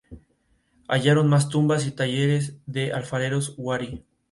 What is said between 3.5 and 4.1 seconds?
huari.